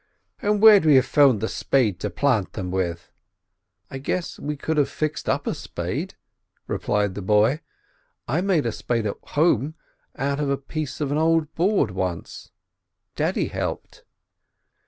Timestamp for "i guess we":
3.91-4.57